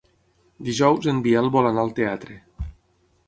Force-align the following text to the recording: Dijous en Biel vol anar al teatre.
Dijous 0.69 1.09
en 1.11 1.19
Biel 1.27 1.49
vol 1.55 1.69
anar 1.71 1.83
al 1.83 1.93
teatre. 1.99 2.39